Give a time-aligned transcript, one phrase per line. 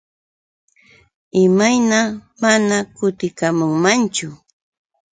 [1.43, 1.99] ¿Imayna
[2.41, 4.27] mana kutikamunmanchu?